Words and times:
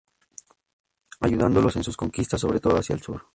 Ayudándolos 1.19 1.75
en 1.75 1.83
sus 1.83 1.95
conquistas 1.95 2.41
sobre 2.41 2.59
todo 2.59 2.75
hacia 2.75 2.95
el 2.95 3.03
sur. 3.03 3.21